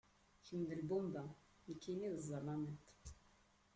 Kemm 0.45 0.61
d 0.69 0.71
lbumba, 0.81 1.23
nekkini 1.69 2.09
d 2.13 2.15
zzalimiḍ. 2.21 2.79